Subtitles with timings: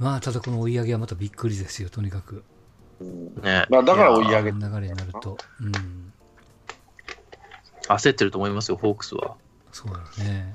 [0.00, 2.42] まあ、ただこの追い上げはまたびっくりですよ、とにかく。
[3.00, 3.66] うんね。
[3.68, 5.36] まあ、だから追い上げ流れになると。
[5.60, 6.12] うん。
[7.86, 9.36] 焦ってると思いますよ、ホークスは。
[9.72, 10.54] そうだね。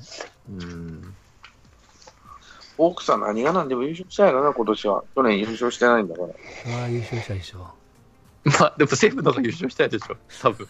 [0.50, 1.16] うん。
[2.78, 5.04] オークスは何が何でも優勝したいな、今年は。
[5.16, 6.28] 去年優勝してないんだから。
[6.80, 7.70] ああ、優勝したでしょ。
[8.46, 10.68] まあ、でも西武の方が優勝したいでしょ、多分。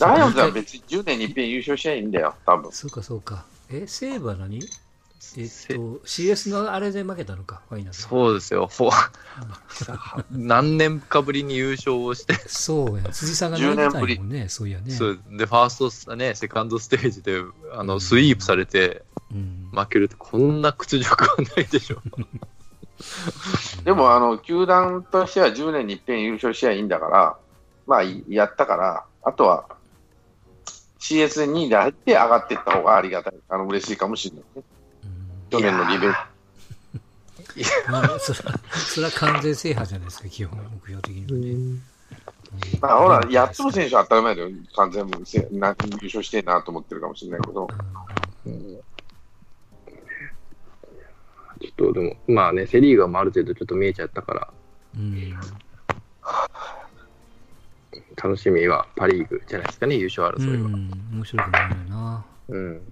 [0.00, 2.72] ライオンズは別に10年に一遍優勝しないいんだよ、多分。
[2.72, 3.44] そうか、そうか。
[3.70, 4.60] え、西武は何？
[5.36, 7.94] えっせと、CS のあれで負けたのか、ファイナル。
[7.94, 13.04] そうですよ、 フォ何年かぶりに優勝をして、そうや。
[13.10, 14.92] 辻さんが泣いてたんやもんね、そういやね。
[14.92, 17.42] そうで、ファースト、ね、セカンドステージで
[17.72, 19.70] あのスイープされてうん。
[19.72, 22.02] 負けるって、こんな屈辱はないでしょ。
[23.84, 27.36] でも、あの、球団としては10年に一遍優勝しないいんだから、
[27.86, 29.64] まあ、いやったから、あとは
[31.00, 34.62] CS2 位で入って上がっていった方がありがたい、あの嬉しいかもしれないね。
[35.52, 36.12] 去年のリベン
[37.54, 37.64] ジ。
[37.90, 41.50] まあ、それは、それは完全制覇じゃないですか、基本、目標的にはね。
[41.50, 41.82] うん
[42.80, 44.50] まあ、ほら、やっとの選手は当たり前だよ。
[44.76, 47.68] 完全無せな優勝してえなと思ってるかもしれないけど。
[48.46, 48.78] うん
[51.60, 54.48] ちょっとでも、まあね、セ・リーグはもうある程度ちょっと見えちゃったから、
[54.96, 55.32] うん。
[58.16, 60.68] 楽しみはパ・リーグじゃないですかね、優勝う争いは。
[60.70, 60.90] ん。
[61.12, 62.24] 面白くないよな。
[62.48, 62.91] うん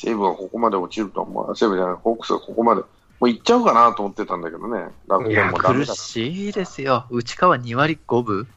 [0.00, 1.54] 西武がここまで落ちるとは思う。
[1.54, 2.80] 西武じゃない、ホークスがここまで。
[2.80, 2.88] も
[3.26, 4.88] う行っちゃうかなと思ってたんだけどね。
[5.06, 7.04] 楽いや、天もダメだ苦しいですよ。
[7.10, 8.48] 内川2割5分？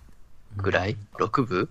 [0.56, 1.70] ぐらい ?6 分？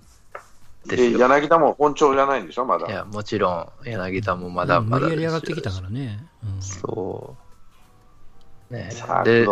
[0.85, 1.19] ですで、よ。
[1.21, 2.87] 柳田も本調じゃないんでしょ、まだ。
[2.87, 6.23] いや、もちろん、柳田もまだまだ無理やり上がってきたからね。
[6.45, 7.35] うんそ
[8.71, 8.75] う。
[8.75, 8.91] ね
[9.25, 9.47] で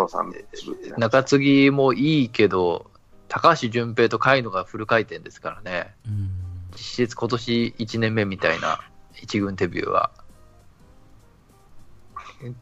[0.96, 2.90] 中継ぎもいいけど、
[3.28, 5.94] 高橋純平と甲斐野がフル回転ですからね。
[6.06, 6.30] うん。
[6.72, 8.80] 実質今年1年目みたいな
[9.22, 10.10] 一軍デビューは、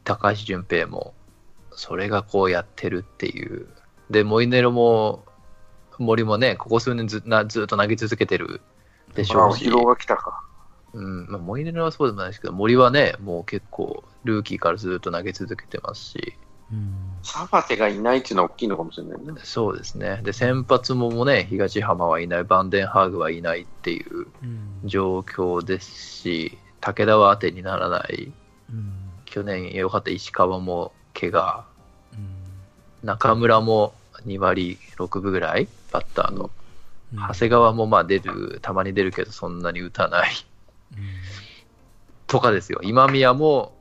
[0.05, 1.14] 高橋純平も、
[1.73, 3.69] それがこうやってるっていう。
[4.11, 5.25] で、モイネロも、
[5.98, 8.61] 森もね、ここ数年ずなずっと投げ続けてる
[9.14, 10.42] でしょうし、あ疲労が来たか。
[10.95, 16.35] うんまあ、モイネロはそうでもないですけど、森はね、もう結構、ルーキーからずっと投げ続けてますし、
[16.73, 16.95] うん。
[17.23, 19.40] サファテがいないっていうのは大きいのかもしれないね。
[19.42, 20.20] そうですね。
[20.23, 24.80] で、先発ももね、東浜はいない、バンデンハーグはいないっていううん。
[24.84, 28.33] 状況ですし、武田は当てにならない。
[28.70, 28.92] うん。
[29.24, 31.64] 去年良かった石川も怪我。
[32.12, 32.34] うん
[33.05, 33.95] 中村も
[34.27, 36.45] 2割6分ぐらいバッターの。
[36.45, 36.51] うん
[37.17, 40.30] 長谷川もまあ出る、たまに出るけどそんなに打たない。
[42.27, 42.80] とかですよ。
[42.83, 43.73] 今宮も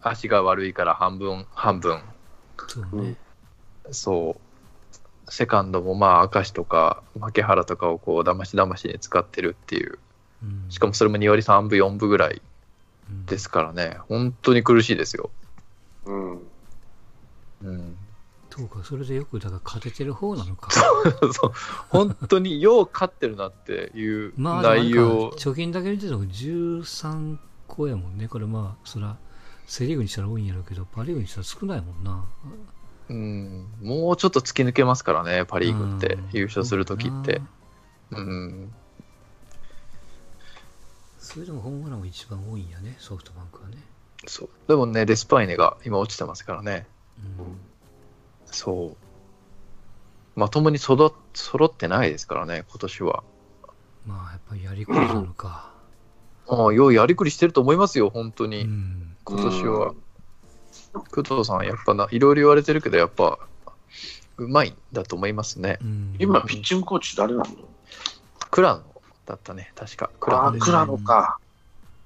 [0.00, 2.00] 足が悪いから半分、半分。
[2.68, 3.16] そうね。
[3.90, 5.32] そう。
[5.32, 9.98] セカンドもまあ、明石とか、牧原とかをこう、だましだましに使ってるっていう。
[10.42, 12.42] うんしかもそれも2割3分、4分ぐらい
[13.10, 13.98] うんですからね。
[14.08, 15.30] 本当に苦しいですよ。
[16.06, 16.32] うん。
[17.62, 17.96] うん。
[18.50, 20.70] そうか、それでよく、だから勝ててる方なのか。
[21.32, 21.52] そう。
[21.88, 25.36] 本当によう勝ってるなっていうまあ、でもあ。
[25.36, 28.28] 貯金だけ見てても13個やもんね。
[28.28, 29.16] これまあ、そら、
[29.72, 32.26] セリーグにしたら多いんやろうけど、パリーグにしたら少ないもんな。
[33.08, 33.66] うん。
[33.80, 36.28] もうちょっと突き抜けますからね、パ・リーグってうん。
[36.34, 37.40] 優勝するときって
[38.12, 38.20] そう。
[38.20, 38.70] ん。
[41.18, 43.78] それでもホームランも一番多いんやね、ソフトバンクはね。
[44.26, 44.48] そう。
[44.68, 46.86] でもね、デスパイネが今落ちてますからね。
[47.38, 47.56] うん
[48.44, 48.96] そう。
[50.38, 53.24] まともに揃っ揃ってないですからね、今年は。
[54.06, 55.72] まあ、やっぱりやりくりなのか。
[56.46, 58.64] ああ、ようやりくりしてると思いますよ、本当うに。
[58.64, 59.01] ん。
[59.24, 59.94] 今年は。
[61.10, 63.38] 工藤さん、やっぱな、いろいろ言われてるけど、やっぱ、
[64.38, 65.78] うまいんだと思いますね。
[65.80, 67.46] うん今、ピッチングコーチ誰なの？
[68.50, 68.82] 倉野
[69.26, 70.10] だったね、確か。
[70.20, 70.64] 倉ああ、野です。
[70.66, 71.38] 倉野か。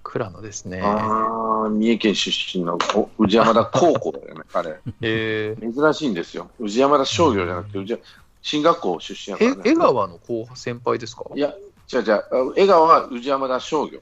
[0.03, 0.81] 倉野ですね。
[0.82, 4.78] ああ、三重県出身のお宇治山田高校だよね、 彼。
[5.03, 6.49] え珍しいんですよ。
[6.60, 7.99] 宇治山田商業じゃなくて、宇治
[8.43, 9.62] 進学校出身やかえ、らね。
[9.65, 11.25] 江川の後先輩ですか？
[11.34, 11.49] いや、
[11.93, 13.99] 違う違う、江川は宇治山田商業。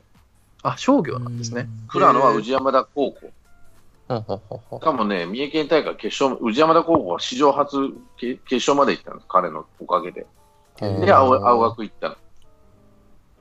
[0.64, 1.68] あ、商業なんですね。
[1.88, 3.20] 倉野は宇治山田高校。
[4.78, 7.76] しかもね、三重県大会決勝、宇治山田高校は史上初
[8.16, 10.26] け決勝まで行ったんです、彼のおかげで。
[10.80, 12.16] うんで、青青学行ったの。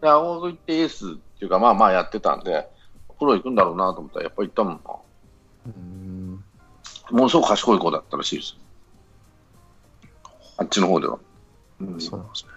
[0.01, 2.67] で、青学行ってエースっていうか、まあまあやってたんで、
[3.17, 4.81] プロ行くんだろうなと思ったら、やっぱ行ったもん
[5.67, 6.43] うん
[7.09, 7.11] な。
[7.11, 8.57] ものすごく賢い子だったらしいです。
[10.57, 11.17] あっちの方では。
[11.79, 12.49] うんそうなんですね。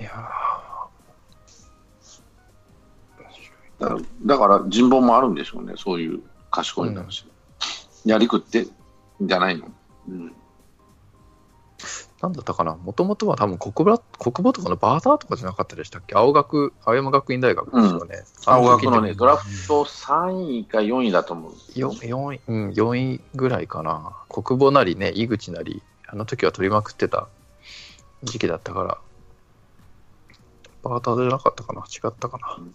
[0.00, 0.67] いやだ
[3.80, 6.20] だから人望もあるんでしょうね、そういう
[6.50, 7.26] 賢い話。
[8.04, 8.68] やりくってん
[9.22, 9.70] じゃないの？
[10.08, 10.32] うん、
[12.22, 12.74] なんだったかな？
[12.74, 16.16] もともとは多分国母国母とかのバーターとかじゃなかったでしたっけ？
[16.16, 18.24] 青学、青山学院大学ですよね。
[18.46, 21.52] 青学のね、ドラフト3位か4位だと思う。
[21.52, 24.16] 4, 4位、うん、4位ぐらいかな。
[24.28, 27.28] 国母なりね、井口なり、あの時は取りまくってた
[28.24, 28.98] 時期だったから、
[30.82, 31.82] バーターじゃなかったかな？
[31.82, 32.74] 違ったかな、うん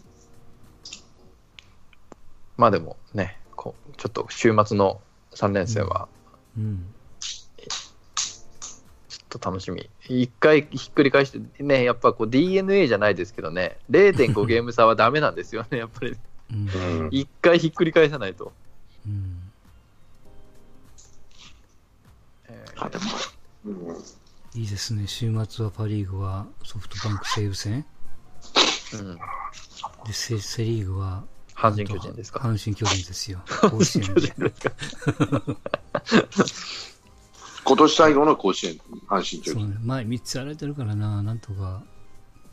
[2.58, 5.02] まあでもね、こうちょっと週末の
[5.34, 6.08] 3連戦は
[6.58, 6.94] うん。
[7.58, 9.90] ちょっと楽しみ。
[10.08, 16.16] 一回ひっくり返して、ね、やっぱこう DNA じゃないですけどね、0.5ゲーム差はダメなんですよね、やっぱり。
[16.52, 16.70] うん。
[16.70, 17.10] うん。
[17.12, 18.52] 一回ひっくり返さないと。
[19.08, 19.52] うん。
[22.48, 23.04] えーあでも
[23.66, 24.24] うん
[24.56, 25.08] いいですね。
[25.08, 27.86] 週末はパ・リーグはソフトバンク西武戦。
[28.94, 29.18] うん、
[30.06, 31.24] で、セセ・リーグは
[31.70, 32.40] 阪神巨人ですか？
[32.40, 33.40] 阪神巨人ですよ。
[33.70, 34.34] 甲子園で。
[37.66, 38.78] 今年最後の甲子園、
[39.08, 39.54] 阪神巨人。
[39.54, 39.78] そうね。
[39.84, 41.82] 前3つやられてるからな、なんとか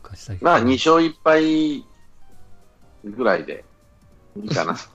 [0.04, 1.84] 勝ちたいけどまあ、2勝1敗
[3.04, 3.64] ぐらいで
[4.40, 4.76] いいかな。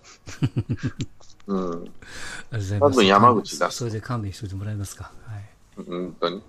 [1.48, 1.90] うん、ありがとう
[2.54, 5.12] ございます多分山口だそれで勘弁しておいてもらえますか？
[5.28, 5.86] はい。
[5.86, 6.42] 本当に。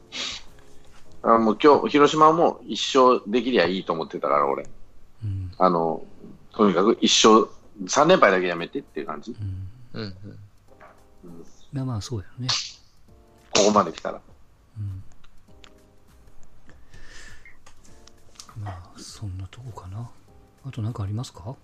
[1.23, 4.69] あもう今日、広島はもう一勝できりゃいいと思ってたから、俺。
[5.25, 5.51] うん。
[5.59, 6.05] あの、
[6.53, 7.49] とにかく一勝、
[7.85, 9.37] 3連敗だけやめてっていう感じ？
[9.41, 9.69] うん。
[9.95, 10.39] うんうん
[11.73, 12.49] まあまあ、そうやね。
[13.51, 14.21] ここまで来たら。
[14.79, 15.03] うん。
[18.63, 20.09] まあ、そんなとこかな。
[20.65, 21.45] あと何かありますか？
[21.45, 21.55] なん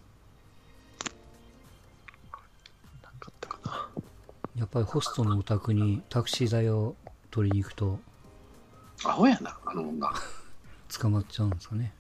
[2.31, 2.43] か
[3.27, 3.89] あったかな。
[4.57, 6.95] やっぱりホストのお宅にタクシー代を
[7.31, 7.99] 取りに行くと
[9.05, 10.13] アホやな、あの女。
[11.01, 11.95] 捕まっちゃうんですかね。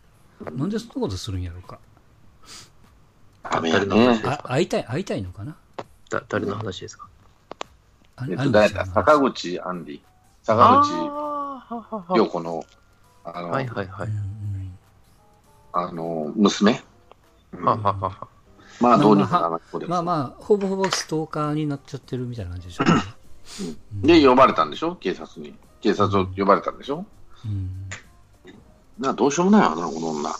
[0.52, 1.78] なんでそんなことするんやろうか。
[3.50, 4.28] 誰の話ね。
[4.28, 5.56] あ会いたい、会いたいのかな？
[6.10, 7.08] だ誰の話ですか？
[8.16, 8.86] あえっと、誰だ？
[8.86, 10.00] 坂口アンディ。
[10.42, 12.64] 坂口あ陽子の、
[13.24, 14.08] あの、はいはいはい。
[15.72, 16.80] あの、娘？
[17.60, 18.28] はははは
[18.80, 19.90] まあ、どうにまあまあかならない子です。
[19.90, 22.84] まあまあ、ほぼほぼストーカーになっちゃってるみたいな感じでしょ？
[22.84, 24.20] うね。
[24.20, 24.96] で、呼ばれたんでしょ？
[24.96, 25.54] 警察に。
[25.80, 27.04] 警察を呼ばれたんでしょ？
[27.44, 27.88] うん。
[28.98, 30.30] な、どうしようもないわな、この女。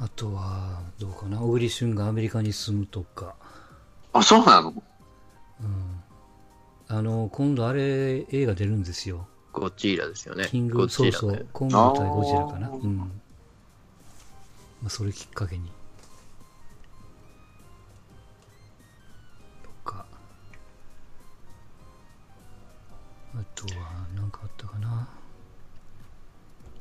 [0.00, 1.40] あとは、どうかな。
[1.40, 3.34] 小栗旬がアメリカに住むとか。
[4.12, 4.70] あ、そうなの？
[4.70, 6.02] うん。
[6.86, 9.26] あの、今度あれ、映画出るんですよ。
[9.52, 10.46] ゴジラですよね。
[10.48, 12.68] キング、ゴジラそうそねう、コング対ゴジラかな。
[12.68, 12.96] うん。
[12.96, 13.08] ま
[14.86, 15.68] あ、それきっかけに。
[19.64, 20.06] とか。
[23.34, 25.08] あとは、なんかあったかな。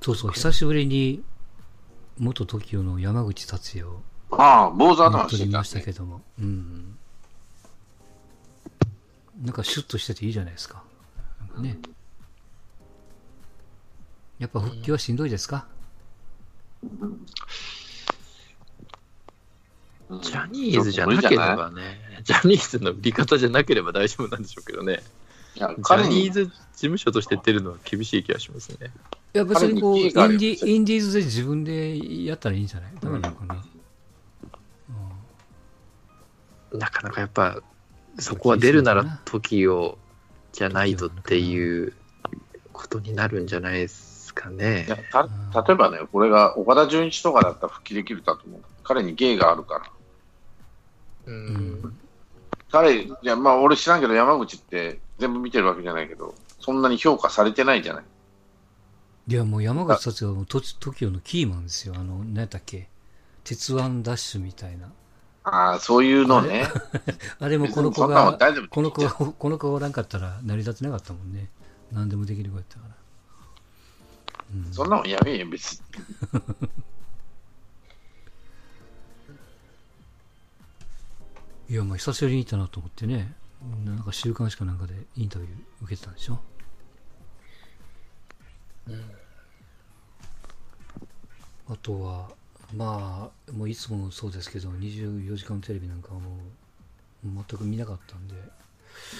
[0.01, 1.23] そうそう、久しぶりに、
[2.19, 6.21] 元 TOKIO の山口達也をああ、坊主頭してましたけども。
[6.39, 6.97] うん。
[9.41, 10.83] なんかシュッとしてていいじゃないですか。
[11.39, 11.77] なんかね。
[14.39, 15.65] やっぱ復帰はしんどいですか、
[16.83, 17.25] うん
[20.21, 25.03] ジャニーズじゃなければね、ジャニーズの売り方じゃなければ大丈夫なんでしょうけどね。
[25.57, 28.91] ジャ彼にニーズ事務所として出るのは厳しい気がしますね。
[29.33, 32.91] いや別にこう、インディインディーズで自分でやったらいいんじゃない？
[33.01, 33.65] ダメなのかな、
[36.73, 37.61] なかなかやっぱ、
[38.19, 39.97] そこは出るなら TOKIO
[40.53, 41.93] じゃないとっていう
[42.73, 44.89] ことになるんじゃないですかねい。
[44.89, 45.27] やた
[45.63, 48.61] 例えばね、これが岡田准一とかだったら復帰できるだと思う。
[48.83, 49.91] 彼に芸があるから。
[51.25, 51.47] ううん
[51.83, 51.97] ん。
[52.71, 58.03] 彼、いや、まあ俺知らんけど、山口って全部見てるわけじゃないけど、そんなに評価されてないじゃない。
[59.29, 61.95] いやもう山口達也はもう TOKIO のキーマンですよ。
[61.97, 62.89] あの、何やったっけ？
[63.43, 64.91] 鉄腕ダッシュみたいな。
[65.43, 66.67] ああ、そういうのね。
[67.39, 68.37] あれ もこの子が、
[68.69, 71.49] この子が、この子がおらんかったら成り立ってなかったもんね。
[71.91, 72.95] 何でもできる子やったから。
[74.55, 75.79] うんそんなもんやめえよ、別に。
[81.69, 83.33] いや、まあ久しぶりにいたなと思ってね。
[83.83, 85.51] なんか週刊誌かなんかでインタビュー
[85.83, 86.39] 受けてたんでしょ？
[91.69, 92.29] あとは、
[92.73, 96.37] まあ、もういつもそうですけど、24時間テレビなんかはも
[97.25, 98.35] う全く見なかったんで、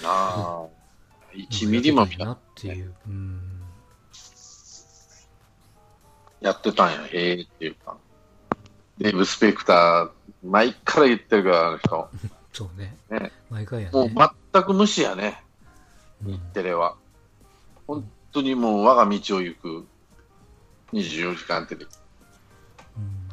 [0.04, 2.94] ああ、1ミリも見ななっていう。
[3.06, 3.60] うん。
[6.40, 7.98] やってたんや、ええっていうか。
[8.96, 10.10] デーブ・スペクター、
[10.42, 12.08] 前から言ってるから、あの人。
[12.52, 12.96] そうね。
[13.10, 14.14] ね、毎回やもうね。
[14.52, 15.42] 全く無視やね、
[16.24, 16.96] うんテレは。
[17.86, 19.86] 本当にもう我が道を行く
[20.92, 21.86] 24時間テレビ。
[22.96, 23.28] うん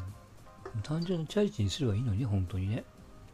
[0.84, 2.84] 単純にチャリティーにすればいいのにね、本当にね。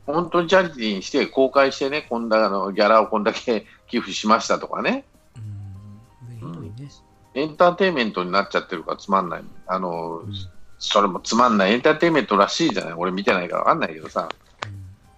[0.05, 5.03] 本当にチャリティーにして、公開してね、こんだあのギャラをこんだけ寄付しましたとかね、
[5.35, 6.51] うん。
[6.51, 6.89] ひどいね。
[7.33, 9.43] エンターテインメントになっちゃってるからつまんない。
[9.67, 10.33] あの、うん
[10.83, 12.93] それもつまんないエンターテインメントらしいじゃない。
[12.93, 14.29] 俺見てないからわかんないけどさ。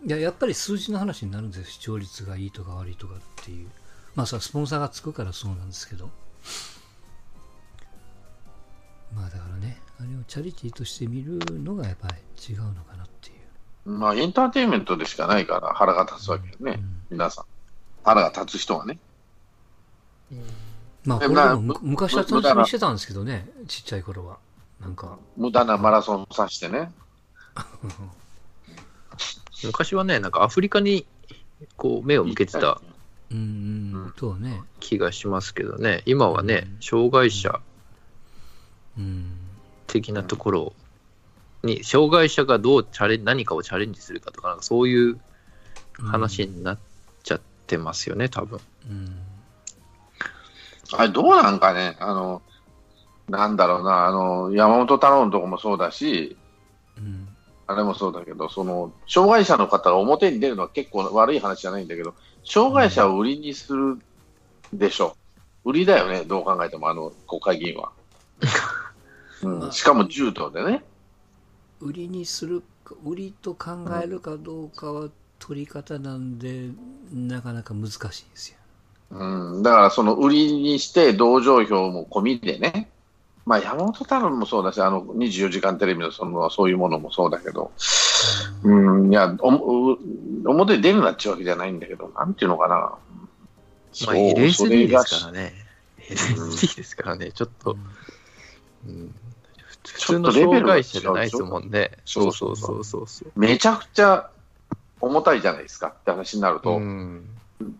[0.06, 1.66] いや、やっぱり数字の話になるんですよ。
[1.66, 3.70] 視聴率がいいとか悪いとかっていう。
[4.16, 6.10] まあさ、スポンサーがつくからそうなんですけど。
[9.16, 13.34] まあだからね、あれをチャリティーとして見るのがやっぱり違うのかなってい
[13.86, 13.90] う。
[13.90, 16.80] まあエンターテインメントでしかないから腹が立つわけよね。
[16.80, 17.46] うん皆さん。
[18.04, 19.00] 腹が立つ人はね。
[21.06, 24.40] まあ、こでまあれでもむ昔は楽しみにしてたんですけどね、ちっちゃい頃は。
[24.82, 25.18] なんか。
[25.38, 26.92] 無駄なマラソンさしてね。
[29.66, 31.06] 昔はね、なんかアフリカに
[31.78, 32.82] こう目を向けてた
[33.32, 33.42] うんう
[34.10, 34.62] ん、そうね。
[34.80, 37.60] 気がしますけどね、今はねう、ん障害者
[38.98, 39.38] うん。
[39.88, 40.74] 的なところ
[41.64, 45.20] に、障害者がどうチャレン何かをチャレンジするかとか、なんかそういう
[45.98, 46.80] 話になっ
[47.24, 48.60] ちゃってますよね、多分。
[48.90, 49.18] うん。
[50.92, 51.98] あれどうなんかね。
[52.00, 52.42] あの、
[53.30, 54.06] なんだろうな。
[54.06, 56.38] あの、山本太郎のとこもそうだし、
[56.98, 57.33] うん。
[57.74, 62.14] あれもそうだけど、その、障害者の方が表に出るのは結構悪い話じゃないんだけど、
[62.46, 63.98] 障害者を売りにする
[64.72, 65.16] でしょ。
[65.66, 67.92] 売りだよね、どう考えても、あの、国会議員は。
[69.44, 70.84] うん、しかも柔道でね。
[71.80, 76.70] 売りにするか、売りと考えるかどうかは取り方なんで、
[77.12, 78.58] なかなか難しいんですよ。
[79.12, 82.90] うん、だからその売りにして同情票も込みでね、
[83.46, 87.72] まあ、山本太郎もそうだし、あの24時間テレビのそのそういうものもそうだけど、
[88.64, 89.98] うん、いや、おう
[90.46, 92.76] 表に出るなっていうわけじゃないんだけど、なんていうのかな。
[92.76, 92.98] まあ、
[93.92, 95.54] そう LSD ですからね。
[96.10, 97.78] LSD ですからね、ちょっと、
[98.88, 99.14] うん
[99.86, 101.92] 普ち通のょっとレベルが障害者じゃないですもんね。
[102.06, 103.32] そそううそううそううそうそう。
[103.36, 104.30] めちゃくちゃ
[105.02, 107.28] 重たいじゃないですかって話になると、うん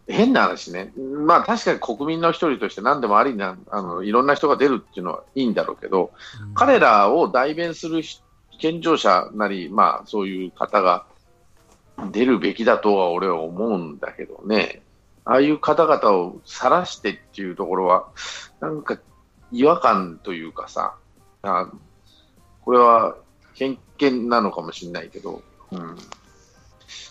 [0.08, 6.12] 変な話ね、まあ確かに国民の一人として何でもありな、あのいろんな人が出るっていうのはいいんだろうけど、
[6.42, 6.54] うん。
[6.54, 8.24] 彼らを代弁する人
[8.60, 11.06] 健常者なり、まあそういう方が
[12.12, 14.84] 出るべきだとは俺は思うんだけどね、
[15.26, 18.08] ああいう方々を晒してっていうところは、
[18.62, 18.98] なんか
[19.52, 20.96] 違和感というかさ、
[21.42, 21.70] あ
[22.62, 23.18] これは
[23.54, 25.98] 偏見なのかもしれないけど、うん、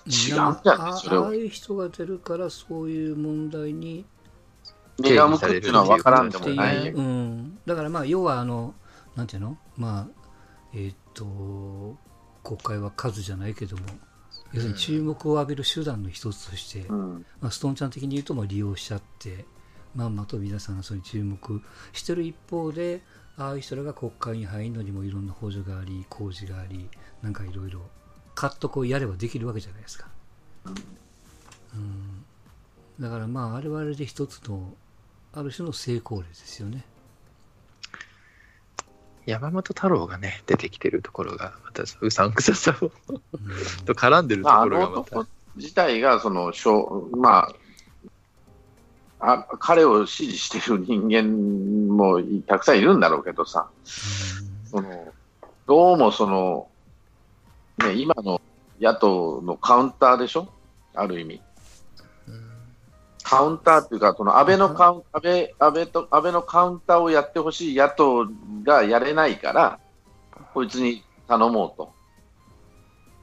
[0.06, 1.24] 違うんじゃないそれを。
[1.26, 4.04] ああいう人が出るからそういう問題に
[5.00, 6.98] 目が向くっていうのは分からんでもないいう。
[6.98, 8.74] うん、だからまあ要はあの
[9.16, 9.58] なんていうの？
[9.76, 10.06] まあ
[10.72, 11.96] えーっと
[12.42, 13.82] 国会は数じゃないけども
[14.52, 17.26] 要するに注目を浴びる手段の一つとして、うん。
[17.40, 19.44] まあ、ストーンちゃん的に言うとまあ利用しちゃって
[19.94, 21.62] まんまと皆さんがそれに注目
[21.92, 23.02] してる一方で
[23.36, 26.88] ああいう人らが国会に入るのにもいろんな補助があり工事があり
[27.22, 27.80] なんかいろいろ
[28.42, 30.08] カッとこうやればできるわけじゃないですか、
[30.66, 32.24] うん、
[32.98, 34.74] だからまああれはあれで一つの
[35.32, 36.84] ある種の成功例ですよね。
[39.26, 43.20] 山本太郎がね、出てきてるところが、またうさんくささをうん。
[43.84, 45.30] と絡んでるとまあ、あころがまの男た。
[45.54, 47.48] 自体がそのしょう、ま
[49.20, 55.12] あ、あ彼を支持している人間もいたくさんいるんだろうけどさ、その
[55.68, 56.66] どうもその、
[57.78, 58.40] ね、今の
[58.80, 60.48] 野党のカウンターでしょ、
[60.94, 61.40] ある意味。
[63.22, 68.28] カウンターっていうか、その安倍のカウン安倍安倍と安倍のカウンターをやってほしい野党
[68.64, 69.80] がやれないから、
[70.52, 71.92] こいつに頼もうと。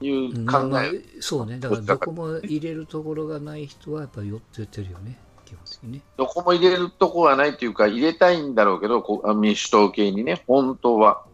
[0.02, 0.84] いううんまあ
[1.20, 1.58] そうね。
[1.58, 5.18] だからどこも入れるところがない人はやっぱり寄ってってるよね。
[5.44, 6.00] 基本的にね。
[6.16, 11.24] どこも入れるとこはないというか、入れたいんだろうけど、こ民主党系にね、本当は。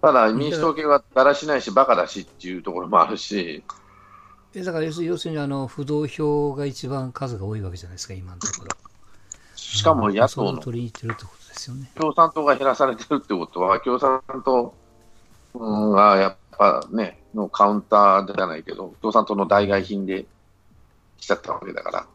[0.00, 3.64] ただ、民主党系はだらしないし、バカだしっていうところもあるし、
[4.54, 8.70] えだから要するにあの不動票が一番数が多いわけじゃないですか今のところ。
[9.54, 10.58] しかも野党の。
[10.58, 11.90] 取りに行ってるってことですよね。
[11.94, 14.74] 共産党が減らされてるってことは、共産党
[15.54, 20.24] うんがやっぱね、のカウンターじゃないけど、共産党の代替品で
[21.18, 22.06] しちゃったわけだから。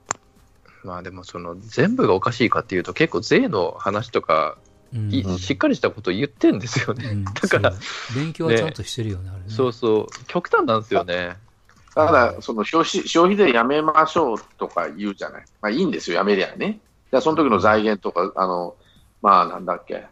[0.83, 4.57] まあでもその全部がおかしいかっていうと結構税の話とか
[4.93, 7.09] うんいしっかりしたこと言ってんですよね。
[7.09, 7.77] うん だからそ
[8.13, 11.37] う勉強はちゃんとしてるよねねそうそう、極端なんですよね。
[11.93, 15.45] ただ、その消費消費税やめましょうとか言うじゃない。
[15.61, 16.79] まあいいんですよ、やめりゃね。
[17.11, 18.75] じゃあその時の財源とか、あの、
[19.21, 20.05] まあなんだっけ、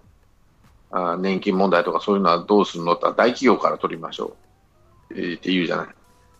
[0.92, 4.36] あ年金問題とかそういうのはどうするのって大企業から取りましょ
[5.12, 5.88] う、えーって言うじゃない。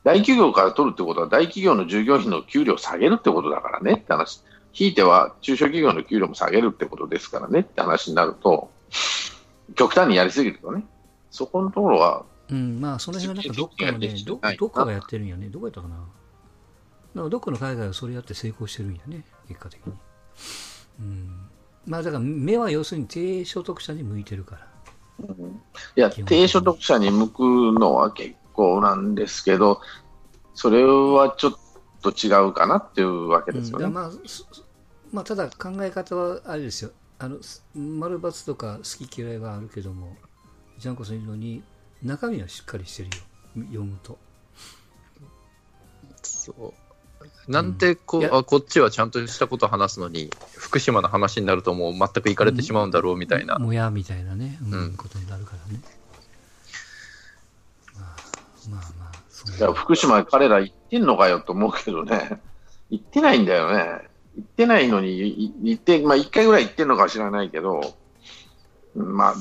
[0.04, 4.42] 大企業から取るってことは大企業の従業員の給料を下げるってことだからねって話。
[4.80, 8.72] ひいては中小企業の給料も下げるってことですからねって話になると、
[9.76, 10.86] 極端にやりすぎるとね、
[11.32, 15.50] そこのところはうん、まあその辺はなんかどっかのね、どどっかがやってるんやね。
[15.50, 15.98] どこやったかな。
[17.14, 19.94] なんかどっかの海外はそれやって成功してるんやね、結果的に。
[21.02, 21.50] うん。
[21.86, 24.68] まあだから目は要するに低所得者に向いてるから。
[25.26, 27.42] いや、基本的に低所得者に向く
[27.78, 29.82] のは結構なんですけど、
[30.54, 31.54] それはちょっ
[32.02, 33.86] と違うかなっていうわけですよね。
[33.86, 34.46] うんまあす
[35.12, 36.92] まあ、ただ考え方はあれですよ。
[37.18, 40.16] あの、す丸×とか好き嫌いはあるけども、
[40.78, 41.64] ジャンコさん言うのに、
[42.04, 43.16] 中身はしっかりしてるよ。
[43.68, 44.18] 読むと。
[46.22, 47.52] そう。
[47.52, 53.58] なんでこ,、いやあこっちはちゃんとしたことを話すのに、福島の話になるともう全くいかれてしまうんだろうみたいな。
[53.60, 55.82] もやみたいなね、うんうんことになるからね。
[57.96, 62.40] まあまあまあ、そういや福島、彼ら行ってんのかよと思うけどね、
[62.90, 64.09] 行ってないんだよね。
[64.40, 67.96] 行ってないのに、い行って、まあ、1回ぐらい行ってんのかは知らないけど、
[68.96, 69.36] まあ、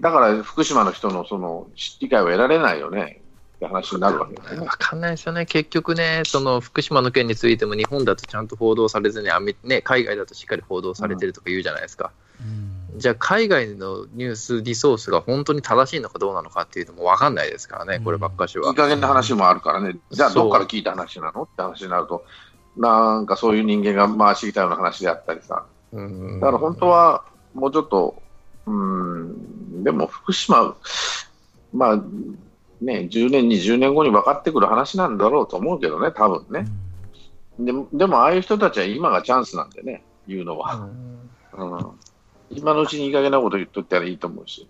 [0.00, 1.68] だから福島の人のその
[2.00, 3.20] 理解は得られないよね
[3.56, 4.72] って話になるわけだよねわ。
[4.72, 9.28] かんないですよね、結局ね、その福島の件についても日本だとちゃんと報道されずに、
[9.64, 12.12] ね、海外だとしっかり報道されてるとか言うじゃないですか。
[12.40, 18.70] うんじゃあ、海外のニュースリソースが本当に正しいのかどうなのかっていうのも分かんないですからね、こればっかしは。
[18.70, 21.42] いい加減な話もあるからね、じゃあどっから聞いた話なの？
[21.42, 22.24] って話になると、
[22.78, 28.22] なんかそういう人間が回してきたような話であったりさ、うんだから本当はもうちょっと、
[28.66, 30.76] うん、でも福島、
[31.72, 31.96] まあ
[32.80, 36.66] ね、10年、20年後に分かってくる話なんだろうと思うけどね、多分ね。
[37.58, 40.88] でもでも、ああいう人たちは今がチャンスなんでね、言うのは。
[41.54, 41.86] うん、
[42.50, 44.68] 今のうちにいい加減なこと言っとったらいいと思うし。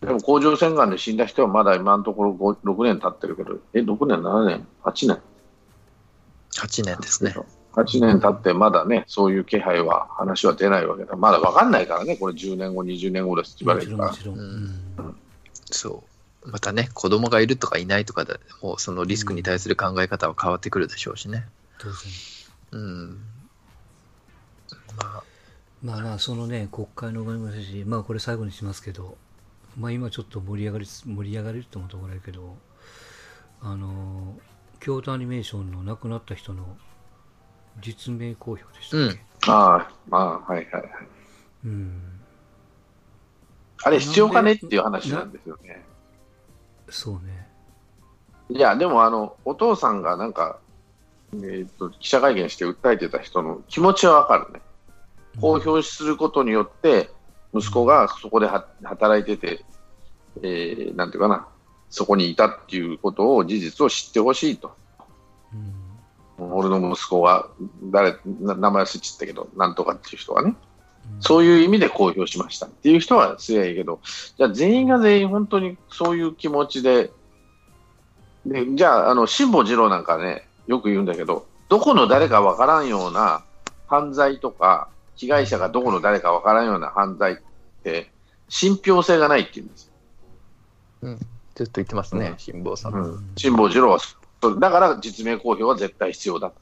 [0.00, 5.22] でも甲状腺がんで死んだ人はまだ今のところ5 6年経ってるけど、え、6年、7年、8年
[6.52, 7.34] 8年ですね。
[7.72, 11.16] 8年経ってまだね、そういう気配は、話は出ないわけだ。
[11.16, 14.12] まだ分かんないからね、これ10年後、20年後ですって言われるから。
[14.26, 15.16] うん
[15.70, 16.04] そ
[16.44, 16.50] う。
[16.50, 21.46] またね、子供がいるとかいないとかでもうそのリスクに対する考え方は変わってくるでしょうしね。
[21.78, 21.96] 当然。
[22.72, 23.18] うん。
[24.96, 25.22] まあ、
[25.82, 29.16] まあまあ、そのね、国会のごめんなさいし、まあこれ最後にしますけど、
[29.78, 32.56] まあ今ちょっと盛り上がりつ、盛り上がりと思うところやけど、
[33.62, 34.36] あの、
[34.82, 36.66] 京都アニメーションの亡くなった人の
[37.80, 40.82] 実名公表でしたっけ、ああ、まあ、はいはいはい。
[41.64, 42.02] うん、
[43.84, 45.84] あれ、必要かねっていう話なんですよね。
[46.88, 47.46] そうね。
[48.50, 50.58] いや、でも、あの、お父さんがなんか、
[51.32, 54.60] えっ、と、記者会見して訴えてた人の気持ちはわかるね。
[55.40, 57.08] 公表することによって、
[57.54, 59.64] 息子がそこでは働いてて、
[60.42, 61.46] えーなんていうかな、
[61.92, 64.74] そこにいたっていうことを、事実を知ってほしいと。
[65.52, 65.72] うん
[66.38, 67.46] 俺の息子は、
[67.84, 70.56] 誰、な名前忘れちゃったけど、なんとかっていう人はね、うん
[71.20, 74.00] そういう意味で公表しましたっていう人はすりゃいいけど、
[74.38, 77.10] じゃあ全員が全員本当にそういう気持ちで、
[78.46, 83.44] でじゃあ、あの、辛坊治郎なんかね、よく言うんだけど、どこの誰かわからんような
[83.86, 87.36] 犯罪とか、被害者がどこの誰かわからんような犯罪っ
[87.82, 88.10] て、
[88.48, 89.92] 信憑性がないって言うんです
[91.02, 91.18] よ。
[91.54, 92.94] ずっと言ってますねう、ん辛坊さん。
[92.94, 93.98] うん辛坊治郎は
[94.58, 96.56] だから実名公表は絶対必要だと。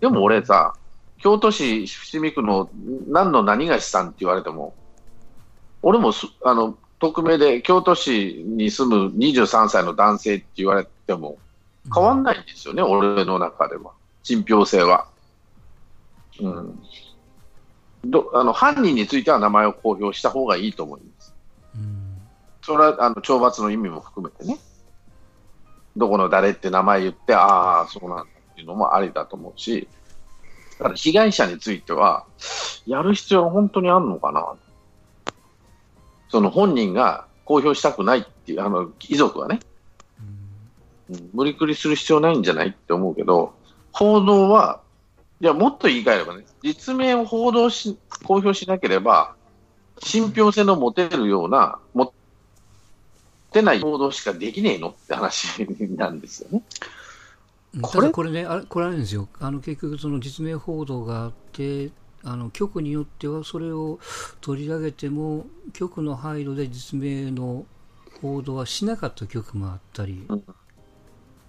[0.00, 0.74] でも俺さ、
[1.18, 2.70] 京都市伏見区の
[3.08, 4.74] 何の何がしさんって言われても、
[5.82, 11.38] 俺もすあの匿名で京都市に住む23歳の男性って言われても
[11.92, 13.92] 変わんないんですよね、俺の中では。
[14.22, 15.08] 信憑性は。
[16.40, 16.82] うん。
[18.04, 21.19] どあの犯人については名前を公表した方がいいと思います。
[22.70, 24.56] うんそれはあの懲罰の意味も含めてね、
[25.96, 29.88] どこの誰って名前言って、ああ、そうなんだっていうのもありだと思うし、
[30.78, 32.26] ただ被害者については、
[32.86, 34.54] やる必要は本当にあるのかな、
[36.28, 39.58] その本人が公表したくないっていう、あの遺族はね、
[41.10, 41.30] うん。
[41.32, 43.52] 無理くりする必要ないんじゃないって思うけど、
[43.90, 44.80] 報道は、
[45.40, 49.34] いや、もっと言い換えればね、実名を報道し、公表しなければ、
[50.02, 52.12] 信憑性の持てるような、持
[53.50, 56.62] ってない報道しかできねえのって話 なんですよね。
[57.74, 57.80] うん。
[57.82, 58.00] これ？
[58.02, 61.90] ただこれね、あれこれあんですよ、あの結局、その実名報道があって、
[62.22, 63.98] あの局によってはそれを
[64.40, 67.66] 取り上げても、局の配慮で実名の
[68.20, 70.38] 報道はしなかった局もあったり、うん。
[70.38, 70.42] い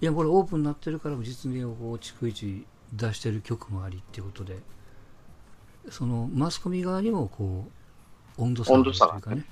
[0.05, 4.57] や、これオープンになってるから実名を逐一出してる局もありっていうことで、
[5.89, 7.71] そのマスコミ側にもこう
[8.37, 9.45] 温度差があるというかね。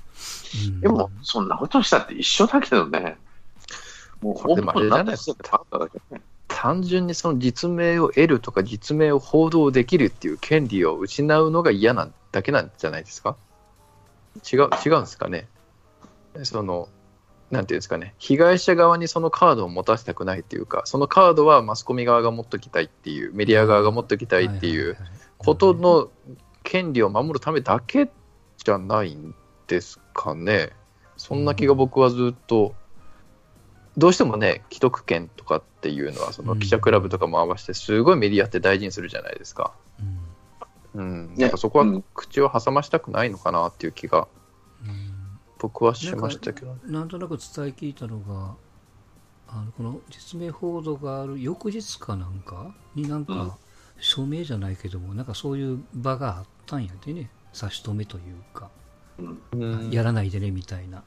[0.67, 0.81] うん。
[0.81, 3.17] でも、そんなことしたって一緒だけどね。
[4.21, 5.15] もう、これでもあれじゃない？
[5.15, 6.21] オープンになってパッとだけどね。
[6.47, 13.37] 単純にその実名を得るとか、実名を報道できるっていう権利を失うのが嫌なだけなんじゃないですか？
[14.51, 15.47] 違う違うんですかね？
[16.43, 16.89] その
[17.49, 24.97] なんていうんですかね、被害者側にそのカードを持たせたくないっていうか、そのカードはマスコミ側が持っときたいっていう、メディア側が持っときたいっていう
[25.37, 26.09] ことの
[26.63, 28.09] 権利を守るためだけ
[28.63, 29.33] じゃないん
[29.67, 30.71] ですかね。
[31.17, 32.75] そんな気が僕はずっと、
[33.97, 39.73] どうしてもね、既得権とかっていうのは、その記者クラブとかも合わせて、すごいメディアって大事にするじゃないですか。
[39.99, 40.19] うん。
[40.95, 44.27] うん、なんかそこは口を挟ましたくないのかなっていう気が
[44.83, 45.19] うん
[45.59, 46.75] 僕はしましたけど。
[46.85, 48.55] なんとなく伝え聞いたのが
[49.47, 53.57] あのこの実名報道がある翌日かなんかになんか
[53.99, 58.69] 署名じゃないけどもなんかそういう場があったんやでね差し止めというか、
[59.17, 59.41] うん。
[59.51, 61.03] うんやらないでねみたいな。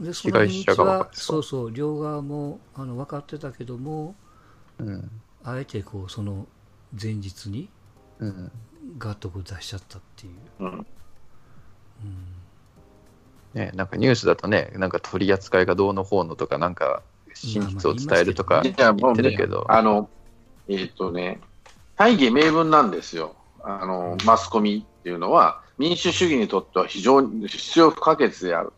[0.00, 4.14] でそ被害者側はそうそう両側もあの分かってたけども
[4.78, 5.10] うん。
[5.44, 6.46] あえてこうその
[7.00, 7.68] 前日に
[8.18, 8.52] うん。
[8.98, 10.68] ガッとこう出しちゃったっていう、うん。
[10.68, 10.86] うん。
[13.54, 17.02] ね、なんかニュースだとね、なんか取り扱いがどうの方のとか、なんか
[17.34, 20.08] 真実を伝えるとか言ってるけど、あの、
[20.68, 21.40] えっ、とね、
[21.96, 23.36] 大義名分なんですよ。
[23.62, 28.72] あの、マスコミっていうのは、民主主義にとっては非常に必要不可欠である。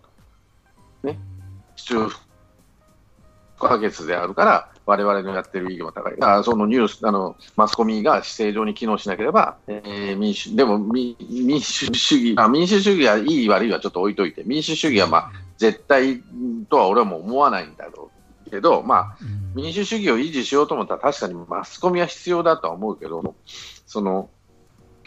[1.03, 1.19] ね
[1.75, 2.19] 必要不
[3.59, 6.15] 可欠であるから、我々のやってる意義も高い。
[6.21, 16.23] あそのニュース、あの、マスコミが正常に機能しなければ、えー民主、でも民民主主義、あ民主主義はいい悪いはちょっと置いといて、民主主義はまあ、絶対
[16.69, 18.13] とは俺はもう思わないんだろ
[18.47, 23.35] うけど、まあ、うん民主主義を維持しようと思ったら確かにマスコミは必要だとは思うけど、
[23.85, 24.31] その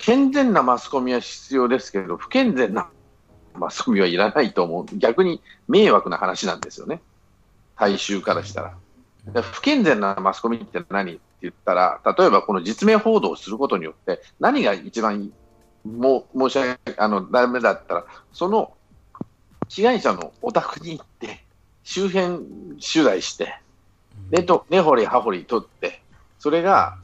[0.05, 2.89] 健全なマスコミは必要ですけど、不健全な
[3.53, 4.85] マスコミはいらないと思う。
[4.97, 7.01] 逆に迷惑な話なんですよね。
[7.77, 8.75] 大衆からしたら。
[9.31, 15.31] で不健全なマスコミって何って言ったら、例えばこの実名報道をすることによって、何が一番
[15.85, 18.73] も申し訳あのダメだったら、その
[19.69, 21.45] 被害者のお宅に行って、
[21.83, 22.39] 周辺
[22.81, 23.55] 取材して、
[24.31, 26.01] でと根掘り葉掘り取って、
[26.39, 26.97] それが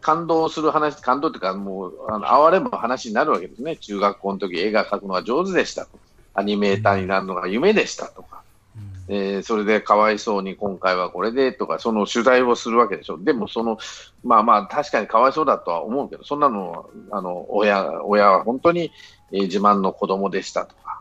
[0.00, 3.76] 感動する話、感動っていうか、もう、あの哀れむ話になるわけですね。
[3.76, 5.98] 中学校の時絵が描くのが上手でしたと。
[6.34, 8.42] アニメーターになるのが夢でしたとか。
[8.76, 8.78] う
[9.12, 13.18] んえーそれでかわいそうに今回はこれでとか、その取材をするわけでしょ。
[13.18, 13.78] でも、その、
[14.22, 18.92] まあまあ、確かにかわいそうだとは思うけど、そんなのは、あの、親、親は本当に、
[19.32, 21.00] えー自慢の子供でしたとか、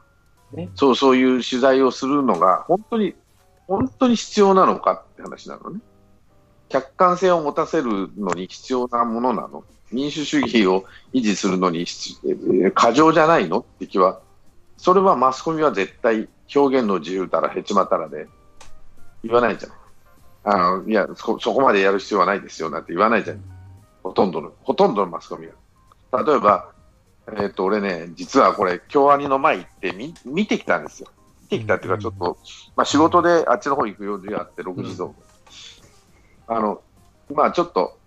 [0.53, 3.13] ね、そう、そういう取材をするのが、本当に、
[3.67, 5.79] 本当に必要なのかって話なのね。
[6.69, 9.63] 客観性を持たせるのに必要なものなの？
[9.91, 11.85] 民主主義を維持するのに
[12.75, 13.59] 過剰じゃないの？
[13.59, 14.21] って気は、
[14.77, 18.27] それはマスコミは絶対表現の自由たらへちまたらで
[19.23, 19.71] 言わないじゃん。
[20.43, 23.43] あのいやそ、そこまでやる必要はないですよなんて言わないじゃん。
[24.03, 25.47] ほとんどの、ほとんどのマスコミ
[26.11, 26.23] が。
[26.23, 26.71] 例えば、
[27.37, 31.09] えっ、と、俺ね、実はこれ、京アニの前行って見見てきたんですよ。
[31.43, 32.37] 見てきたっていうか、ちょっと、
[32.75, 35.13] まあ仕事であっちの方行く用事があって、6時増。
[36.49, 36.81] あの、
[37.33, 37.97] まあちょっと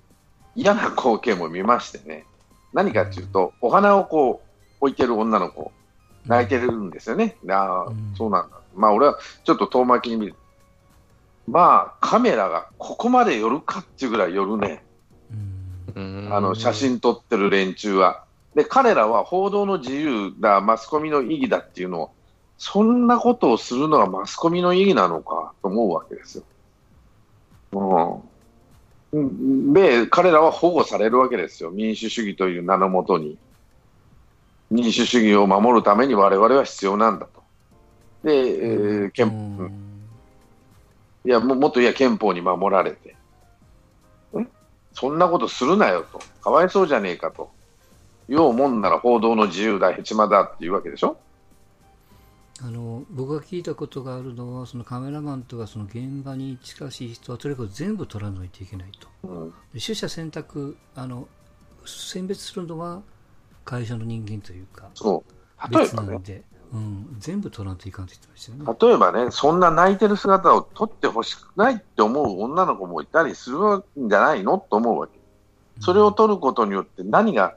[0.55, 2.27] 嫌な光景も見ましてね。
[2.73, 4.43] 何かっていうと、お花をこ
[4.81, 5.73] う置いてる女の子、
[6.27, 7.37] 泣いてるんですよね。
[7.49, 8.57] ああうん、そうなんだ。
[8.75, 10.35] まあ俺はちょっと遠巻きに見る。
[11.47, 14.85] まあカメラがここまで寄るかっていうぐらい寄るね。
[15.95, 18.25] うんあの写真撮ってる連中は。
[18.55, 22.11] で、彼らは報道の自由だ、マスコミの意義だっていうのを、
[22.59, 26.45] そんなことをするのがマスコミの意義なのかと思うわけですよ。
[27.73, 27.79] う
[28.19, 28.32] ん。
[29.13, 31.71] で、彼らは保護されるわけですよ。
[31.71, 33.37] 民主主義という名のもとに。
[34.71, 37.43] 民主主義を守るために我々は必要なんだと。
[38.25, 39.27] で、えー憲
[39.59, 39.73] うん
[41.25, 43.15] いやも、もっといや憲法に守られて。
[44.37, 44.49] ん
[44.93, 46.21] そんなことするなよと。
[46.43, 47.51] かわいそうじゃねえかと。
[48.29, 51.19] ようもんなら報道の自由だ、ヘチマだっていうわけでしょ？
[52.65, 59.09] あの僕が聞いたことがあるのはそのカメラマンとかその現場に近しい人はとにかく全部撮らないといけないと。
[59.25, 61.27] うん、で取捨選択あの
[61.85, 63.03] 選別するのは
[63.65, 65.73] 会社の人間というかそう。
[65.73, 66.13] 例えばね。
[66.13, 75.19] 別なん、で、うん、全部撮らんといかんって言ってましたよね例えばね、そんな泣いてる姿を撮ってほしくないって思う女の子もいたりするんじゃないのと思うわけ。
[75.81, 77.57] それを撮ることによって何が、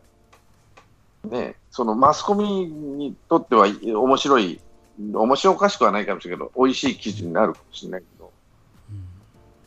[1.29, 4.59] ね、そのマスコミにとっては面白い、
[4.99, 8.31] 面白おかしくはないかもしれないけど、美味しい記事になるかもしれないけど、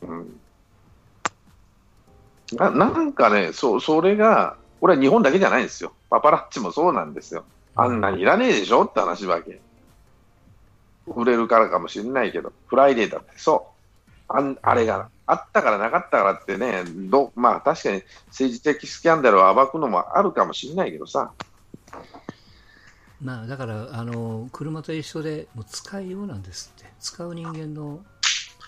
[0.02, 0.40] うん、
[2.56, 5.92] ななんかねそ、それが、これは日本だけじゃないんですよ。
[6.08, 7.44] パパラッチもそうなんですよ。
[7.74, 9.60] あんなにいらねえでしょって話わけ。
[11.06, 13.78] 売れるからかもしれないけど、フライデーだってそう。
[14.28, 21.32] ああれがあったからなかったからってね、どまあ確かに政治的スキャンダルを暴くのもあるかもしれないけどさ、
[23.22, 26.88] まあだからあの車と一緒でもう使いようなんですって。
[27.00, 28.00] 使う人間の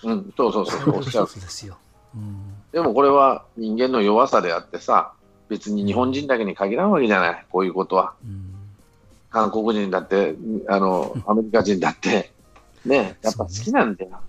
[0.03, 1.27] うん、そうそうそう、おっしゃ一る。
[1.27, 1.77] つですよ、
[2.15, 5.13] うん、でもこれは人間の弱さであってさ、
[5.49, 8.15] 別に日本人だけに限らんわけじゃない、こういうことは。
[8.25, 8.55] うん。
[9.31, 10.37] 韓国人だって、
[10.69, 12.33] あの、アメリカ人だって、
[12.85, 14.21] ね、やっぱ好きなんだよ。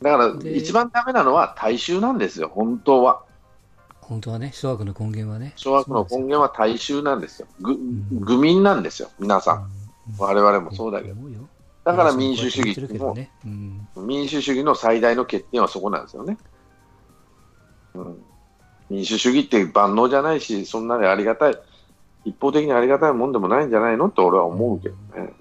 [0.00, 0.04] うん。
[0.04, 3.22] だから、で一番ダメなのは大衆なんですよ、本当は。
[4.10, 7.48] 本当はね諸悪の根源はね諸悪の根源は大衆なんですよ。
[7.60, 9.56] ぐん愚民なんですよ、皆さん。
[9.56, 9.70] うん
[10.18, 11.14] 我々もそうだけど。
[11.84, 16.36] だから民主主義言ってるけどね、うん民主主義の最大の欠点はそこなんですよね。
[17.94, 18.24] うん、
[18.88, 21.58] 民主主義って万能じゃないし、そんなにありがたい、
[22.24, 24.06] 一方的にありがたいもんでもないんじゃないの？
[24.08, 25.32] って俺は思うけどね。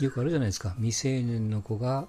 [0.00, 2.06] よくあるじゃないですか未成年の子が、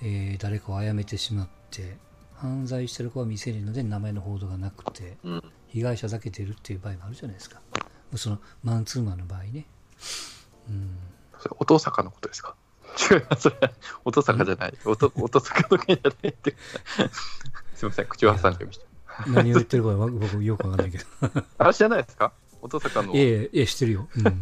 [0.00, 1.98] えー誰かを殺めてしまって
[2.42, 7.60] 犯罪してる子は未成年ので名前の報道がなくてうん、被害者だけ出るっていう場合もあるじゃないですか。
[8.16, 9.64] そのマンツーマンの場合ね、
[10.68, 10.90] うん、
[11.38, 12.56] それ音坂のことですか？
[13.10, 13.42] 違います。
[13.42, 13.56] それ
[14.04, 14.74] 音坂じゃない。
[14.84, 16.56] 音音坂の件じゃないって。
[17.74, 19.26] すみません、口を挟んじゃいました。
[19.28, 21.04] 何を言ってるかは僕よくわかんないけど。
[21.58, 22.32] あれ知らないですか？
[22.60, 23.14] 音坂の。
[23.14, 24.26] いやいやいや知ってるよ、うん、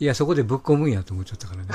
[0.00, 1.68] いやそこでぶっ込むんやと思っちゃったからね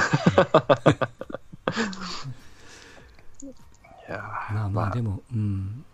[4.54, 5.86] まあまあでもうん。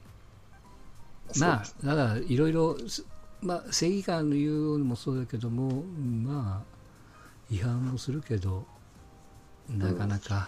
[1.39, 3.05] まあだからいろいろす
[3.41, 8.65] まあ正義感の言うのもそうだけどもまあ違反もするけど
[9.69, 10.47] なかなか、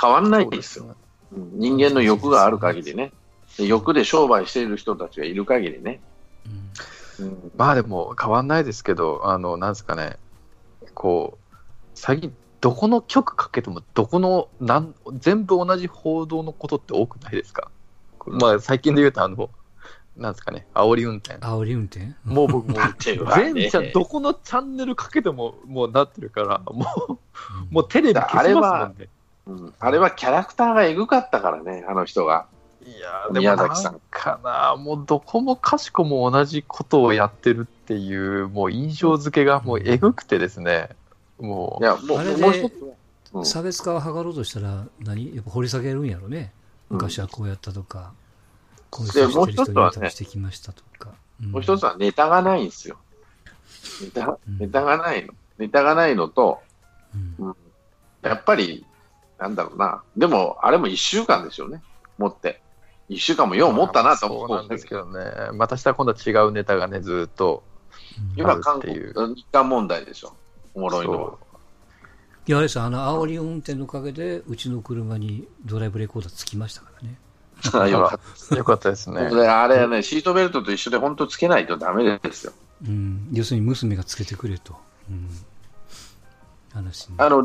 [0.00, 0.96] 変わんないでですすよ。
[1.30, 3.12] 人間の欲がある限りね。
[3.58, 6.00] で欲で商売している人たちがいる限りね。
[7.20, 7.26] うん。
[7.26, 7.52] うん。
[7.56, 10.16] まあでも変わんないですけど、あの、なんですかね、
[10.94, 11.56] こう、
[11.94, 17.70] 最近、どこの局かけても、どこのなん、全部同じ報道のことって多くないですか？
[18.24, 19.50] まあ最近で言うと、あの、
[20.16, 21.38] なんですかね、煽り運転。
[21.44, 22.14] 煽り運転？
[22.24, 27.18] もう僕も全チャンどこのチャンネルかけても、もうなってるから、もう、うん。
[27.70, 29.08] もうテレビ消しますもんね。
[29.46, 29.74] うん。
[29.80, 32.46] あれはキャラクターがエグかったからね、あの人が。
[32.84, 40.90] いやーでもな宮崎さんんかな、もうどこもかしこも同じことをやってるっていう、もう印象付けがもうえぐくてですね、
[41.42, 42.82] もいや、もう、あれでもう一つ。
[42.82, 42.94] は、
[43.34, 43.46] うん。
[43.46, 46.52] 差別化を図ろうとしたら何やっぱ掘り下げるんやろね。
[46.90, 48.12] 昔はこうやったとか、
[48.90, 49.88] こういうで人してる人もう一つはね。
[49.88, 51.52] いたりしてきましたとか、うん。
[51.52, 52.98] もう一つはネタがないんですよ。
[54.02, 54.58] ネタうん。
[54.58, 55.32] ネタがないの。
[55.58, 56.60] ネタがないのと、
[57.38, 57.56] うん。
[58.22, 58.84] やっぱり、
[59.38, 60.02] なんだろうな。
[60.16, 61.82] でも、あれも一週間ですよね。
[62.18, 62.60] 持って。
[63.08, 67.62] 一週間もう、よう持ったなと思そうなんですけどね、またしたら今度は違うネタがね、ずっと、
[68.18, 69.34] うん今、韓国、あるっていう。
[69.34, 70.34] 日韓問題でしょ。
[70.74, 71.32] おもろいのは。
[72.46, 77.16] いやあれですあの煽り運転のおかげでうちの車にドライブレコーダーつきましたからね
[77.72, 82.52] あ よかっそう よかったですねあれはね、シートベルトと一緒で本当つけないとダメですよ。
[82.84, 84.74] うん、要するに娘がつけてくれと、
[85.08, 85.28] うん、
[86.72, 87.44] 話にあの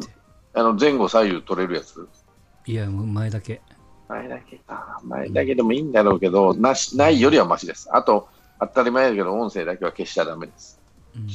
[0.57, 2.07] あの、前後左右取れるやつ？
[2.65, 3.61] いやもう前だけ
[4.09, 4.99] 前だけか。
[5.03, 7.89] 前だけでもいいんだろうけど、なし、ないよりはマシです。
[7.91, 8.27] あと、
[8.59, 10.79] 当たり前だけど、音声だけは消しちゃダメです。
[11.15, 11.27] うん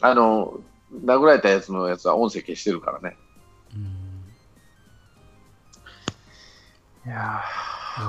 [0.00, 0.58] あの、
[0.92, 3.16] 殴られたやつのやつは音声消してるからね。
[3.74, 3.82] うん。
[7.06, 7.42] いや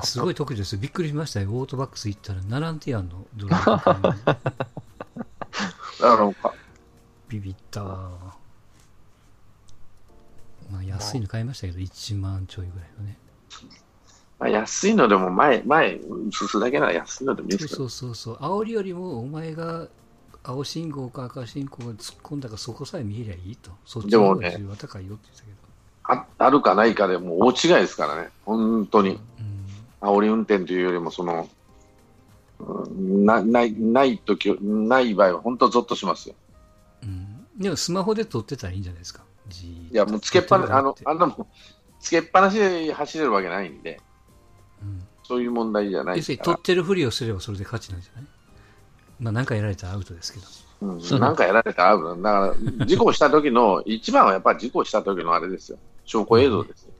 [0.03, 0.73] すごい特技です。
[0.73, 1.51] よびっくりしましたよ。
[1.51, 6.53] オートバックス行ったらナランティアンのドライブレコーダーあの、か
[7.27, 7.83] ビビった。
[7.83, 8.11] わ
[10.71, 13.17] まあ安いの買いましたけど1万ちょいぐらいのね。
[14.39, 15.99] まあ、安いのでも前、前、
[16.31, 17.77] すすだけなら安いのでもいいですけど。
[17.77, 18.61] そうそうそうそう。
[18.61, 19.87] 煽りよりもお前が
[20.47, 25.57] 青信号か赤信号が突っ込んだかそこさえ見えりゃいいとそっちの方が重要は高いよって言ってたけど、
[26.03, 28.29] ああるかないかでもう大違いですからね。
[28.45, 29.09] 本当に。
[29.11, 29.19] うん
[29.99, 31.49] 煽り運転というよりも、その、
[32.59, 36.35] うんなない、ないとき、ない場合は本当ゾッとしますよ。
[37.01, 39.23] うん、でもスマホで撮ってたらいいんじゃないですか。
[39.91, 41.47] いや、もうつけっぱな、あのあんなもん、
[41.99, 43.99] つけっぱなしで走れるわけないんで、
[44.83, 46.53] うんそういう問題じゃない要するに撮。
[46.53, 48.27] ってるふりをすればそれで勝ちなんじゃない？
[49.19, 50.45] まあ何かやられたらアウトですけど。
[50.79, 55.79] うん、なんかやられたらアウトだから、事故した時の、 一番はやっぱり事故した時のあれですよ。
[56.05, 56.93] 証拠映像ですよ。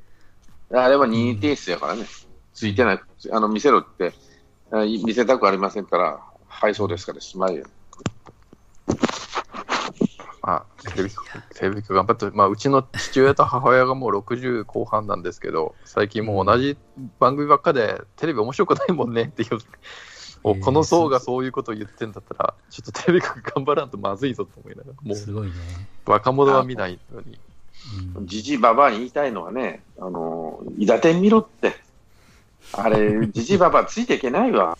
[0.74, 2.06] あれは任意提出やからね。
[2.54, 3.00] ついてない、
[3.32, 4.14] あの、見せろって、
[5.06, 7.66] 見せたくありませんから、はい、そうですから、しまいよ。
[10.48, 11.26] まあ、テレビ局、
[11.56, 16.78] テレビ局頑張って、まあ、うちの父親と母親がもう60後半なんですけど、最近もう同じ
[17.20, 19.50] 番組ばっかで、テレビ面白くないもんねっていう、
[20.48, 25.54] もうこの層がそういうことを言ってんだったら、ちょっとテレビ局頑張らんとまずいぞと思いながら、も うすごいね。
[26.06, 27.38] 若者は見ないのに、
[28.18, 31.76] うんじじいばばあに言いたいのはね、あの、伊達天見ろって。
[32.74, 34.78] あれ、 じじいばばあついていけないわ。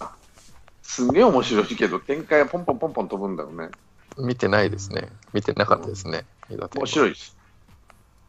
[0.82, 3.70] すんげえ面白いけど、展開がポンポンポンポン飛ぶんだよね。
[4.18, 5.10] 見てないですね。
[5.34, 6.26] 見てなかったですね。
[6.50, 7.38] 面白いです。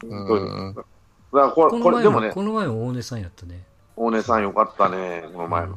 [0.05, 0.75] うん。
[0.75, 0.87] だか
[1.33, 3.65] らこれ、この前これでもね、もこの前も大根さんやったね。
[3.97, 5.77] 大根さんよかったね、この前の。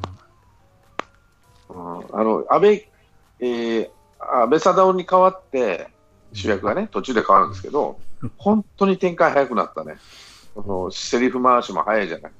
[2.12, 2.88] あの、安倍、
[3.40, 5.88] えー、安倍貞夫に代わって、
[6.32, 7.98] 主役がね、途中で変わるんですけど、
[8.38, 9.96] 本当に展開早くなったね。
[10.54, 12.32] このセリフ回しも早いじゃない。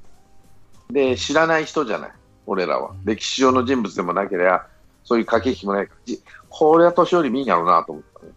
[0.91, 2.13] で、知らない人じゃない、
[2.47, 2.95] 俺らは。
[3.05, 4.67] 歴史上の人物でもなければ、
[5.05, 5.89] そういう駆け引きもない。
[6.05, 8.33] じこれは年寄り見んやろうなと思ったね。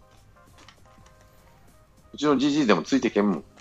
[2.14, 3.44] うちのじじいでもついてけんもん。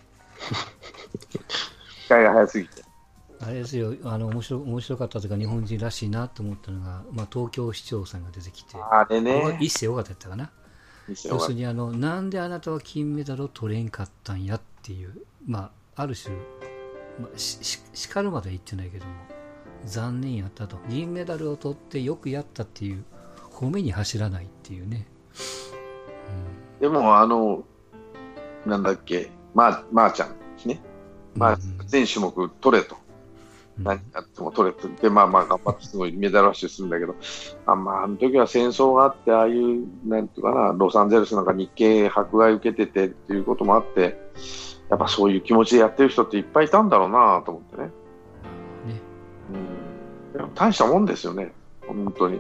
[2.04, 2.85] 機械が早すぎて。
[3.42, 9.58] あれですよ、あの面白面白かったというか、日本人らしいなと思ったのが、まあ、東京市長さんが出てきて、あれね。
[9.60, 10.52] 一世尾形やったかな。
[11.08, 15.14] 要するにあの、なんであなたは金メダルを取れんかったんやっていう、
[15.46, 16.36] まあ、ある種、
[17.20, 19.12] まあ、しし叱るまでは言ってないけども、
[19.86, 23.04] 残念やったと、銀メダルを取ってよくやったっていう、
[23.52, 25.08] 褒めに走らないっていうね。
[26.80, 27.64] でも、あの、
[28.66, 30.36] なんだっけ、まあ、まー、ちゃん
[30.68, 30.82] ね。
[31.36, 32.96] まあうん、全種目取れと。
[33.80, 34.88] うん何やっても取れと。
[35.02, 37.16] で、まあまあ、頑張ってすごいメダルラッシュするんだけど、
[37.66, 44.18] あまあ、あの時は戦争があって、ああいう、なんていうかな、ロサンゼルスなんか日系迫害受けててっていうこともあって、
[44.90, 47.84] やっぱそういう気持ちでやってる人っていっぱいいたんだろうなと思ってね。
[47.84, 47.92] ね
[49.54, 50.34] うん。
[50.34, 51.52] でも大したもんですよね。
[51.88, 52.36] 本当に。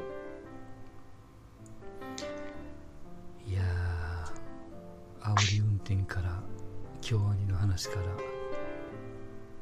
[3.47, 6.41] いやー、煽り運転から、
[7.01, 8.34] 京アニの話から、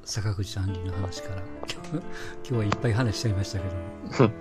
[0.05, 1.41] 坂口杏里の話から、
[2.43, 3.65] 今日はいっぱい話しちゃいましたけ
[4.19, 4.33] ども、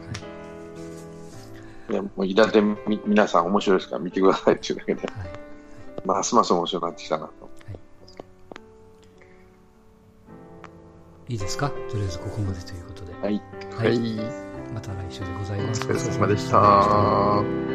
[1.91, 5.31] いやもう、いだてみ皆さん面白いですから見てくださいっていうだけで、はい、
[6.05, 7.33] ますます面白くなってきたなと。
[11.29, 11.71] いいですか？
[11.71, 13.41] とりあえずここまでということで、はい。
[13.77, 14.21] はい。
[14.75, 15.83] また来週でございおます。
[15.83, 17.72] 疲れ様でした。